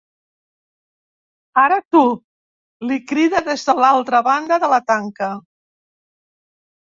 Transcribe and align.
Ara 1.63 1.75
tu 1.95 2.01
—li 2.85 2.97
crida 3.11 3.41
des 3.49 3.65
de 3.67 3.75
l'altra 3.83 4.21
banda 4.29 4.59
de 4.63 4.71
la 4.75 4.79
tanca. 4.93 5.29